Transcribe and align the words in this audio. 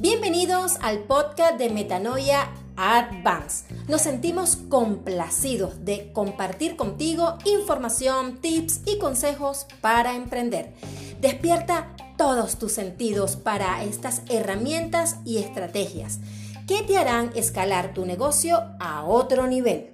Bienvenidos 0.00 0.78
al 0.80 1.00
podcast 1.00 1.58
de 1.58 1.68
Metanoia 1.68 2.48
Advance. 2.76 3.66
Nos 3.88 4.00
sentimos 4.00 4.56
complacidos 4.56 5.84
de 5.84 6.12
compartir 6.14 6.76
contigo 6.76 7.36
información, 7.44 8.38
tips 8.38 8.80
y 8.86 8.98
consejos 8.98 9.66
para 9.82 10.14
emprender. 10.14 10.72
Despierta 11.20 11.94
todos 12.16 12.58
tus 12.58 12.72
sentidos 12.72 13.36
para 13.36 13.84
estas 13.84 14.22
herramientas 14.30 15.16
y 15.26 15.36
estrategias 15.38 16.20
que 16.66 16.82
te 16.82 16.96
harán 16.96 17.32
escalar 17.34 17.92
tu 17.92 18.06
negocio 18.06 18.62
a 18.80 19.04
otro 19.04 19.46
nivel. 19.46 19.92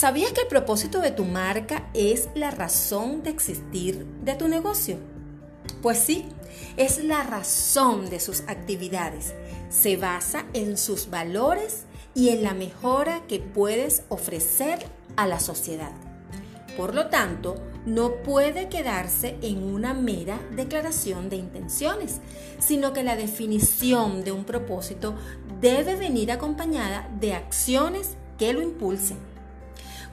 ¿Sabías 0.00 0.32
que 0.32 0.40
el 0.40 0.46
propósito 0.46 1.02
de 1.02 1.10
tu 1.10 1.26
marca 1.26 1.90
es 1.92 2.30
la 2.34 2.50
razón 2.50 3.22
de 3.22 3.28
existir 3.28 4.06
de 4.24 4.34
tu 4.34 4.48
negocio? 4.48 4.96
Pues 5.82 5.98
sí, 5.98 6.24
es 6.78 7.04
la 7.04 7.22
razón 7.22 8.08
de 8.08 8.18
sus 8.18 8.40
actividades. 8.46 9.34
Se 9.68 9.98
basa 9.98 10.46
en 10.54 10.78
sus 10.78 11.10
valores 11.10 11.84
y 12.14 12.30
en 12.30 12.42
la 12.42 12.54
mejora 12.54 13.26
que 13.28 13.40
puedes 13.40 14.04
ofrecer 14.08 14.78
a 15.16 15.26
la 15.26 15.38
sociedad. 15.38 15.92
Por 16.78 16.94
lo 16.94 17.08
tanto, 17.08 17.56
no 17.84 18.22
puede 18.22 18.70
quedarse 18.70 19.36
en 19.42 19.62
una 19.62 19.92
mera 19.92 20.40
declaración 20.56 21.28
de 21.28 21.36
intenciones, 21.36 22.22
sino 22.58 22.94
que 22.94 23.02
la 23.02 23.16
definición 23.16 24.24
de 24.24 24.32
un 24.32 24.44
propósito 24.44 25.14
debe 25.60 25.94
venir 25.96 26.32
acompañada 26.32 27.06
de 27.20 27.34
acciones 27.34 28.16
que 28.38 28.54
lo 28.54 28.62
impulsen. 28.62 29.29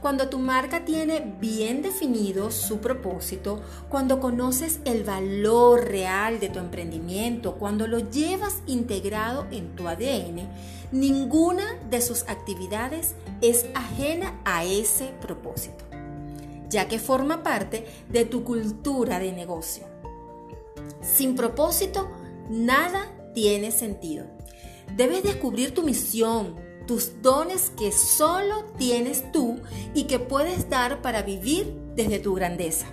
Cuando 0.02 0.30
tu 0.30 0.38
marca 0.38 0.86
tiene 0.86 1.36
bien 1.40 1.82
definido 1.82 2.52
su 2.52 2.78
propósito, 2.78 3.62
cuando 3.90 4.20
conoces 4.20 4.80
el 4.86 5.04
valor 5.04 5.86
real 5.86 6.40
de 6.40 6.50
tu 6.50 6.60
emprendimiento, 6.60 7.56
cuando 7.56 7.88
lo 7.88 8.00
llevas 8.00 8.62
integrado 8.68 9.48
en 9.50 9.76
tu 9.76 9.88
ADN, 9.88 10.48
ninguna 10.92 11.80
de 11.90 12.02
sus 12.02 12.24
actividades 12.24 13.16
es 13.42 13.66
ajena 13.74 14.40
a 14.46 14.64
ese 14.66 15.14
propósito, 15.20 15.84
ya 16.70 16.88
que 16.88 17.00
forma 17.00 17.42
parte 17.42 17.86
de 18.10 18.26
tu 18.26 18.44
cultura 18.44 19.18
de 19.18 19.32
negocio. 19.32 19.88
Sin 21.02 21.36
propósito, 21.36 22.08
nada 22.50 23.12
tiene 23.34 23.72
sentido. 23.72 24.26
Debes 24.96 25.24
descubrir 25.24 25.74
tu 25.74 25.84
misión, 25.84 26.56
tus 26.88 27.22
dones 27.22 27.72
que 27.78 27.92
solo 27.92 28.66
tienes 28.78 29.32
tú 29.32 29.60
y 29.94 30.06
que 30.06 30.20
puedes 30.20 30.70
dar 30.70 31.02
para 31.02 31.22
vivir 31.22 31.78
desde 31.96 32.20
tu 32.20 32.34
grandeza. 32.34 32.88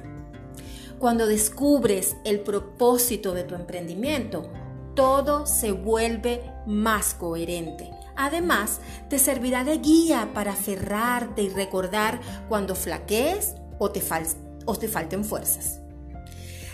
Cuando 0.98 1.26
descubres 1.26 2.16
el 2.24 2.40
propósito 2.40 3.32
de 3.32 3.44
tu 3.44 3.54
emprendimiento, 3.54 4.50
todo 4.94 5.46
se 5.46 5.72
vuelve 5.72 6.42
más 6.66 7.14
coherente. 7.14 7.90
Además, 8.16 8.80
te 9.08 9.18
servirá 9.18 9.64
de 9.64 9.78
guía 9.78 10.30
para 10.34 10.52
aferrarte 10.52 11.42
y 11.42 11.48
recordar 11.48 12.20
cuando 12.48 12.74
flaquees 12.74 13.54
o 13.78 13.90
te, 13.90 14.02
o 14.66 14.76
te 14.76 14.88
falten 14.88 15.24
fuerzas. 15.24 15.80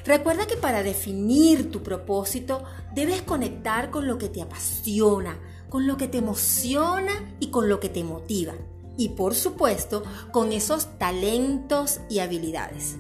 Recuerda 0.04 0.46
que 0.46 0.56
para 0.56 0.82
definir 0.82 1.70
tu 1.70 1.82
propósito 1.82 2.64
debes 2.94 3.22
conectar 3.22 3.90
con 3.90 4.06
lo 4.06 4.18
que 4.18 4.28
te 4.28 4.42
apasiona, 4.42 5.38
con 5.68 5.86
lo 5.86 5.96
que 5.96 6.08
te 6.08 6.18
emociona 6.18 7.34
y 7.38 7.48
con 7.48 7.68
lo 7.68 7.80
que 7.80 7.88
te 7.88 8.04
motiva. 8.04 8.54
Y 8.96 9.10
por 9.10 9.34
supuesto, 9.34 10.02
con 10.32 10.52
esos 10.52 10.98
talentos 10.98 12.00
y 12.08 12.18
habilidades. 12.18 12.96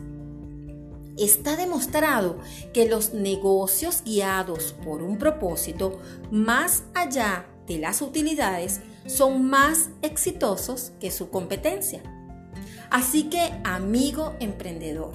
Está 1.18 1.56
demostrado 1.56 2.38
que 2.72 2.88
los 2.88 3.12
negocios 3.12 4.02
guiados 4.04 4.74
por 4.84 5.02
un 5.02 5.18
propósito, 5.18 6.00
más 6.30 6.84
allá 6.94 7.46
de 7.66 7.78
las 7.78 8.00
utilidades, 8.00 8.80
son 9.06 9.44
más 9.44 9.90
exitosos 10.00 10.92
que 11.00 11.10
su 11.10 11.28
competencia. 11.28 12.02
Así 12.90 13.24
que, 13.24 13.52
amigo 13.64 14.34
emprendedor, 14.40 15.12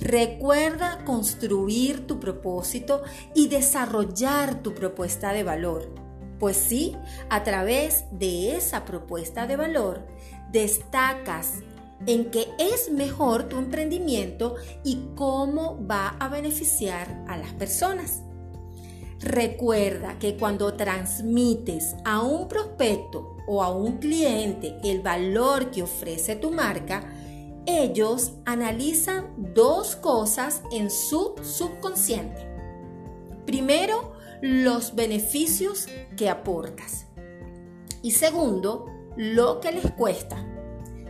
recuerda 0.00 1.04
construir 1.04 2.06
tu 2.06 2.20
propósito 2.20 3.02
y 3.34 3.48
desarrollar 3.48 4.62
tu 4.62 4.74
propuesta 4.74 5.32
de 5.32 5.44
valor 5.44 6.04
pues 6.38 6.56
sí, 6.56 6.96
a 7.30 7.42
través 7.42 8.04
de 8.10 8.56
esa 8.56 8.84
propuesta 8.84 9.46
de 9.46 9.56
valor, 9.56 10.06
destacas 10.52 11.60
en 12.06 12.30
qué 12.30 12.48
es 12.58 12.90
mejor 12.90 13.44
tu 13.44 13.56
emprendimiento 13.56 14.56
y 14.82 15.06
cómo 15.14 15.78
va 15.86 16.08
a 16.20 16.28
beneficiar 16.28 17.24
a 17.28 17.36
las 17.36 17.52
personas. 17.54 18.22
Recuerda 19.20 20.18
que 20.18 20.36
cuando 20.36 20.74
transmites 20.74 21.96
a 22.04 22.20
un 22.20 22.46
prospecto 22.46 23.38
o 23.46 23.62
a 23.62 23.70
un 23.70 23.96
cliente 23.98 24.76
el 24.84 25.00
valor 25.00 25.70
que 25.70 25.82
ofrece 25.82 26.36
tu 26.36 26.50
marca, 26.50 27.10
ellos 27.66 28.32
analizan 28.44 29.32
dos 29.54 29.96
cosas 29.96 30.62
en 30.70 30.90
su 30.90 31.34
subconsciente. 31.42 32.46
Primero, 33.46 34.12
los 34.40 34.94
beneficios 34.94 35.86
que 36.16 36.28
aportas. 36.28 37.06
Y 38.02 38.12
segundo, 38.12 38.86
lo 39.16 39.60
que 39.60 39.72
les 39.72 39.90
cuesta. 39.92 40.36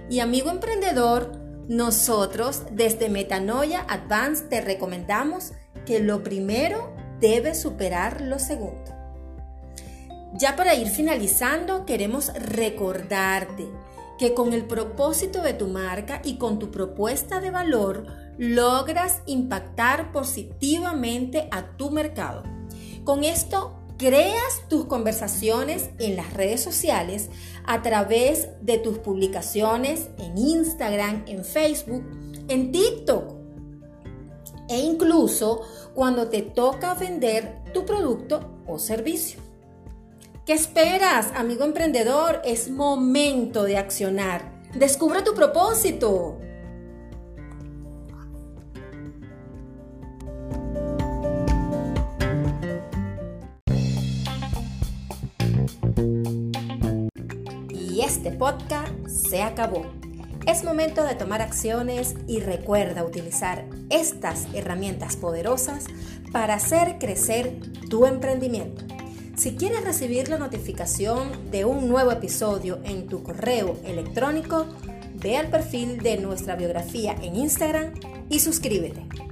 Y 0.08 0.20
amigo 0.20 0.50
emprendedor, 0.50 1.32
nosotros 1.68 2.62
desde 2.70 3.08
Metanoia 3.08 3.84
Advance 3.88 4.44
te 4.44 4.60
recomendamos 4.60 5.52
que 5.86 6.00
lo 6.00 6.22
primero 6.22 6.94
debe 7.20 7.54
superar 7.54 8.20
lo 8.20 8.38
segundo. 8.38 8.92
Ya 10.34 10.56
para 10.56 10.74
ir 10.74 10.88
finalizando, 10.88 11.86
queremos 11.86 12.32
recordarte 12.34 13.66
que 14.18 14.34
con 14.34 14.52
el 14.52 14.64
propósito 14.66 15.42
de 15.42 15.54
tu 15.54 15.68
marca 15.68 16.20
y 16.24 16.36
con 16.38 16.58
tu 16.58 16.70
propuesta 16.70 17.40
de 17.40 17.50
valor 17.50 18.06
logras 18.38 19.22
impactar 19.26 20.12
positivamente 20.12 21.48
a 21.50 21.76
tu 21.76 21.90
mercado 21.90 22.42
con 23.04 23.22
esto 23.22 23.74
creas 23.98 24.62
tus 24.68 24.86
conversaciones 24.86 25.90
en 25.98 26.16
las 26.16 26.32
redes 26.32 26.62
sociales 26.62 27.28
a 27.66 27.82
través 27.82 28.48
de 28.62 28.78
tus 28.78 28.98
publicaciones 28.98 30.08
en 30.18 30.38
Instagram, 30.38 31.24
en 31.26 31.44
Facebook, 31.44 32.02
en 32.48 32.72
TikTok 32.72 33.34
e 34.70 34.78
incluso 34.78 35.60
cuando 35.94 36.28
te 36.28 36.40
toca 36.40 36.94
vender 36.94 37.62
tu 37.74 37.84
producto 37.84 38.62
o 38.66 38.78
servicio. 38.78 39.43
¿Qué 40.46 40.52
esperas, 40.52 41.32
amigo 41.34 41.64
emprendedor? 41.64 42.42
Es 42.44 42.68
momento 42.68 43.62
de 43.64 43.78
accionar. 43.78 44.42
Descubre 44.74 45.22
tu 45.22 45.34
propósito. 45.34 46.38
este 58.04 58.32
podcast 58.32 58.92
se 59.06 59.42
acabó. 59.42 59.86
Es 60.46 60.62
momento 60.62 61.04
de 61.04 61.14
tomar 61.14 61.40
acciones 61.40 62.14
y 62.26 62.40
recuerda 62.40 63.02
utilizar 63.02 63.64
estas 63.88 64.46
herramientas 64.52 65.16
poderosas 65.16 65.86
para 66.32 66.54
hacer 66.54 66.98
crecer 66.98 67.58
tu 67.88 68.04
emprendimiento. 68.04 68.93
Si 69.36 69.56
quieres 69.56 69.84
recibir 69.84 70.28
la 70.28 70.38
notificación 70.38 71.50
de 71.50 71.64
un 71.64 71.88
nuevo 71.88 72.12
episodio 72.12 72.78
en 72.84 73.08
tu 73.08 73.22
correo 73.24 73.76
electrónico, 73.84 74.66
ve 75.14 75.36
al 75.36 75.48
perfil 75.48 75.98
de 75.98 76.18
nuestra 76.18 76.54
biografía 76.54 77.16
en 77.20 77.34
Instagram 77.36 77.94
y 78.28 78.38
suscríbete. 78.38 79.23